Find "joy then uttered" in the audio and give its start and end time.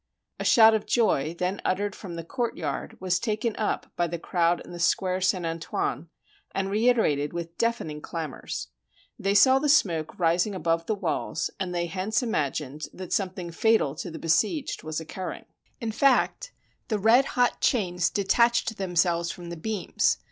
0.87-1.93